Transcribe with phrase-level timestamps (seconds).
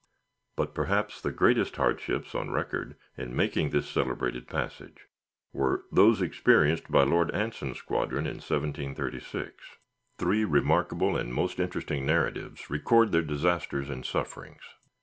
[0.55, 5.05] But perhaps the greatest hardships on record, in making this celebrated passage,
[5.53, 9.53] were those experienced by Lord Anson's squadron in 1736.
[10.17, 14.63] Three remarkable and most interesting narratives record their disasters and sufferings.